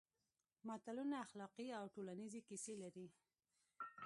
متلونه 0.69 1.15
اخلاقي 1.25 1.67
او 1.79 1.85
ټولنیزې 1.95 2.41
کیسې 2.47 2.73
لري 2.83 3.07